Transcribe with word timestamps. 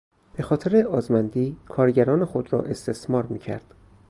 به 0.33 0.43
خاطر 0.43 0.87
آزمندی 0.87 1.57
کارگران 1.69 2.25
خود 2.25 2.53
را 2.53 2.61
استثمار 2.61 3.23
میکرد. 3.25 3.73